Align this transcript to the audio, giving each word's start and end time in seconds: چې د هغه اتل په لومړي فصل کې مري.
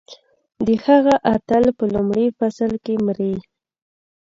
چې 0.55 0.61
د 0.67 0.69
هغه 0.85 1.15
اتل 1.33 1.63
په 1.77 1.83
لومړي 1.93 2.27
فصل 2.37 2.71
کې 2.85 2.95
مري. 3.05 3.35